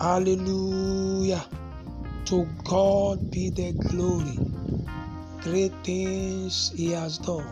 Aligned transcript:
Hallelujah. 0.00 1.44
To 2.24 2.46
God 2.64 3.30
be 3.30 3.50
the 3.50 3.72
glory. 3.72 4.40
Great 5.42 5.72
things 5.84 6.72
He 6.74 6.90
has 6.92 7.18
done. 7.18 7.46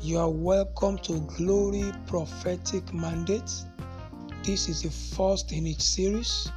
You 0.00 0.20
are 0.20 0.30
welcome 0.30 0.96
to 1.00 1.20
Glory 1.36 1.92
Prophetic 2.06 2.94
Mandate. 2.94 3.52
This 4.42 4.70
is 4.70 4.80
the 4.80 4.90
first 4.90 5.52
in 5.52 5.66
its 5.66 5.84
series. 5.84 6.50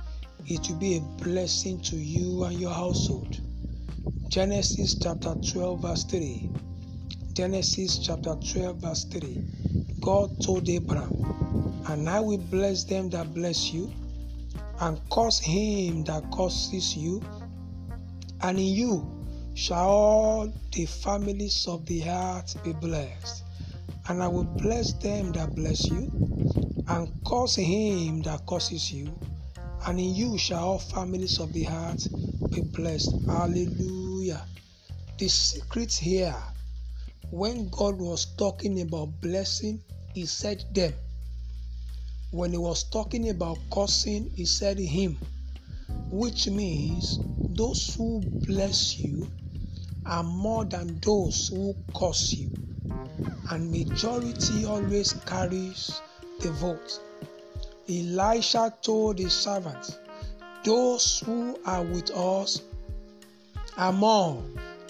It 0.45 0.69
will 0.69 0.77
be 0.77 0.95
a 0.95 1.01
blessing 1.21 1.81
to 1.81 1.97
you 1.97 2.45
and 2.45 2.57
your 2.57 2.73
household. 2.73 3.41
Genesis 4.29 4.95
chapter 4.95 5.35
12, 5.51 5.81
verse 5.81 6.05
3. 6.05 6.49
Genesis 7.33 7.97
chapter 7.97 8.35
12, 8.35 8.77
verse 8.77 9.03
3. 9.03 9.37
God 9.99 10.39
told 10.39 10.69
Abraham, 10.69 11.11
And 11.89 12.09
I 12.09 12.21
will 12.21 12.37
bless 12.37 12.85
them 12.85 13.09
that 13.09 13.33
bless 13.33 13.73
you, 13.73 13.91
and 14.83 14.99
curse 15.09 15.39
him 15.39 16.03
that 16.03 16.29
curses 16.33 16.97
you, 16.97 17.23
and 18.41 18.59
in 18.59 18.65
you 18.65 19.25
shall 19.53 19.87
all 19.87 20.53
the 20.73 20.85
families 20.85 21.65
of 21.69 21.85
the 21.85 22.03
earth 22.03 22.61
be 22.65 22.73
blessed. 22.73 23.43
And 24.09 24.21
I 24.21 24.27
will 24.27 24.43
bless 24.61 24.91
them 24.91 25.31
that 25.31 25.55
bless 25.55 25.89
you, 25.89 26.11
and 26.89 27.07
curse 27.25 27.55
him 27.55 28.23
that 28.23 28.45
curses 28.45 28.91
you, 28.91 29.17
and 29.87 29.97
in 30.01 30.13
you 30.13 30.37
shall 30.37 30.65
all 30.65 30.79
families 30.79 31.39
of 31.39 31.53
the 31.53 31.65
earth 31.65 32.09
be 32.51 32.59
blessed. 32.59 33.15
Hallelujah. 33.25 34.41
The 35.17 35.29
secret 35.29 35.93
here, 35.93 36.35
when 37.31 37.69
God 37.69 37.99
was 37.99 38.35
talking 38.35 38.81
about 38.81 39.21
blessing, 39.21 39.81
He 40.13 40.25
said 40.25 40.65
them. 40.73 40.91
When 42.33 42.51
He 42.51 42.57
was 42.57 42.81
talking 42.85 43.29
about 43.29 43.59
cursing, 43.71 44.31
He 44.33 44.45
said 44.45 44.79
him, 44.79 45.19
which 46.09 46.47
means 46.47 47.19
those 47.47 47.93
who 47.93 48.23
bless 48.47 48.97
you 48.97 49.29
are 50.03 50.23
more 50.23 50.65
than 50.65 50.99
those 50.99 51.49
who 51.49 51.75
curse 51.95 52.35
you. 52.35 52.49
And 53.51 53.71
majority 53.71 54.65
always 54.65 55.13
carries 55.13 56.01
the 56.41 56.51
vote. 56.53 56.99
Elisha 57.87 58.73
told 58.81 59.19
his 59.19 59.33
servants, 59.33 59.95
Those 60.65 61.19
who 61.19 61.59
are 61.67 61.83
with 61.83 62.09
us 62.09 62.63
are 63.77 63.93
more 63.93 64.43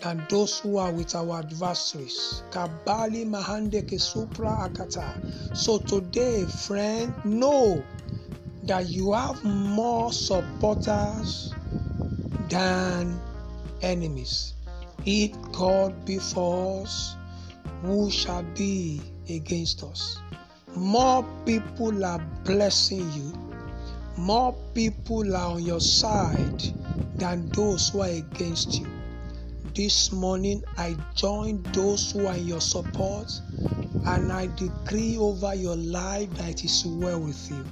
than 0.04 0.26
those 0.30 0.60
who 0.60 0.78
are 0.78 0.92
with 0.92 1.16
our 1.16 1.40
adversaries. 1.40 2.44
Kabali 2.52 3.26
Mahande 3.26 3.82
Kesupra 3.84 4.70
Akata. 4.70 5.16
So 5.56 5.78
today, 5.78 6.46
friend, 6.46 7.14
know 7.24 7.82
that 8.64 8.90
you 8.90 9.14
have 9.14 9.42
more 9.44 10.12
supporters 10.12 11.54
than 12.50 13.20
enemies. 13.82 14.54
If 15.06 15.32
God 15.54 16.06
be 16.06 16.20
for 16.20 16.84
us, 16.84 17.16
who 17.82 18.12
shall 18.12 18.44
be 18.56 19.02
against 19.30 19.84
us? 19.84 20.20
More 20.76 21.26
people 21.46 22.04
are 22.04 22.20
blessing 22.44 23.10
you, 23.14 23.34
more 24.18 24.54
people 24.74 25.36
are 25.36 25.56
on 25.56 25.64
your 25.64 25.82
side 25.82 26.64
than 27.20 27.48
those 27.50 27.90
who 27.90 28.02
are 28.02 28.10
against 28.10 28.80
you. 28.80 29.03
This 29.76 30.12
morning, 30.12 30.64
I 30.78 30.96
join 31.16 31.64
those 31.74 32.12
who 32.12 32.28
are 32.28 32.36
in 32.36 32.48
your 32.48 32.62
support 32.62 33.32
and 34.06 34.32
I 34.32 34.46
decree 34.56 35.18
over 35.18 35.56
your 35.56 35.76
life 35.76 36.30
that 36.36 36.50
it 36.52 36.64
is 36.64 36.86
well 36.86 37.20
with 37.20 37.50
you. 37.50 37.66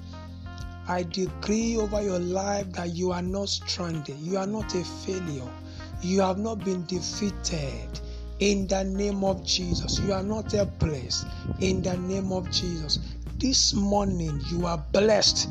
I 0.87 1.03
decree 1.03 1.77
over 1.77 2.01
your 2.01 2.17
life 2.17 2.71
that 2.71 2.95
you 2.95 3.11
are 3.11 3.21
not 3.21 3.49
stranded, 3.49 4.17
you 4.17 4.37
are 4.37 4.47
not 4.47 4.73
a 4.73 4.83
failure, 4.83 5.47
you 6.01 6.21
have 6.21 6.39
not 6.39 6.65
been 6.65 6.83
defeated. 6.87 7.99
In 8.39 8.65
the 8.65 8.83
name 8.83 9.23
of 9.23 9.45
Jesus, 9.45 9.99
you 9.99 10.11
are 10.11 10.23
not 10.23 10.53
helpless. 10.53 11.23
In 11.59 11.83
the 11.83 11.97
name 11.97 12.31
of 12.31 12.49
Jesus, 12.49 12.97
this 13.37 13.75
morning 13.75 14.41
you 14.49 14.65
are 14.65 14.83
blessed. 14.91 15.47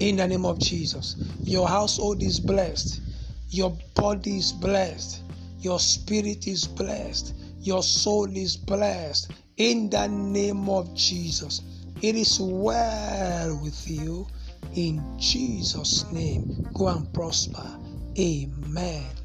In 0.00 0.16
the 0.16 0.28
name 0.28 0.44
of 0.44 0.58
Jesus, 0.58 1.16
your 1.46 1.66
household 1.66 2.22
is 2.22 2.40
blessed, 2.40 3.00
your 3.48 3.74
body 3.94 4.36
is 4.36 4.52
blessed, 4.52 5.22
your 5.64 5.80
spirit 5.80 6.46
is 6.46 6.66
blessed, 6.66 7.34
your 7.60 7.82
soul 7.82 8.28
is 8.36 8.56
blessed. 8.56 9.32
In 9.56 9.88
the 9.88 10.06
name 10.08 10.68
of 10.68 10.94
Jesus, 10.94 11.62
it 12.02 12.14
is 12.14 12.38
well 12.38 13.58
with 13.62 13.88
you. 13.88 14.26
In 14.74 15.02
Jesus' 15.18 16.04
name, 16.12 16.46
go 16.74 16.88
and 16.88 17.10
prosper. 17.14 17.66
Amen. 18.18 19.23